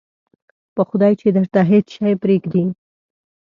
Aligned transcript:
په 0.75 0.81
خدای 0.89 1.13
چې 1.19 1.27
درته 1.35 1.59
هېڅ 1.71 1.87
شی 1.95 2.13
پرېږدي. 2.23 2.63